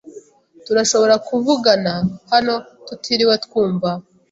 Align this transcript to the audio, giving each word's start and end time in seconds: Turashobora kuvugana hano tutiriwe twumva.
Turashobora 0.65 1.15
kuvugana 1.27 1.93
hano 2.31 2.53
tutiriwe 2.85 3.35
twumva. 3.45 3.89